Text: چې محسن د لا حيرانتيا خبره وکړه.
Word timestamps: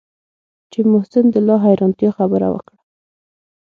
چې 0.71 0.79
محسن 0.91 1.25
د 1.31 1.35
لا 1.47 1.55
حيرانتيا 1.65 2.09
خبره 2.17 2.47
وکړه. 2.53 2.79